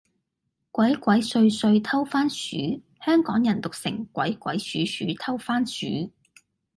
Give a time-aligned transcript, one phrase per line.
[0.71, 6.11] 鬼鬼祟祟偷番薯，香港人讀成，鬼鬼鼠鼠偷番薯